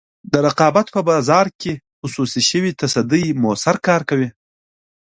د 0.31 0.33
رقابت 0.47 0.87
په 0.95 1.01
بازار 1.09 1.45
کې 1.61 1.73
خصوصي 1.99 2.41
شوې 2.49 2.71
تصدۍ 2.81 3.25
موثر 3.41 3.75
کار 3.87 4.01
کوي. 4.09 4.29